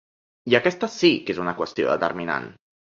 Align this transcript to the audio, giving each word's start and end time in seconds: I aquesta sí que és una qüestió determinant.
I 0.53 0.57
aquesta 0.59 0.89
sí 0.95 1.13
que 1.29 1.37
és 1.37 1.43
una 1.47 1.57
qüestió 1.63 1.95
determinant. 1.95 2.55